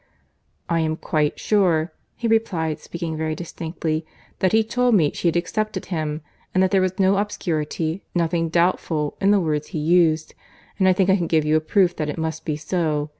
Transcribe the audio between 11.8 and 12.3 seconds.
that it